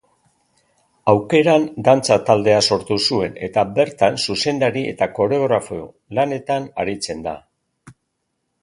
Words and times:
Aukeran 1.11 1.67
dantza 1.87 2.17
taldea 2.29 2.63
sortu 2.71 2.97
zuen 3.11 3.37
eta 3.49 3.65
bertan 3.77 4.19
zuzendari 4.25 4.85
eta 4.95 5.11
koreografo 5.21 5.83
lanetan 6.21 6.69
aritzen 6.87 7.25
da. 7.31 7.41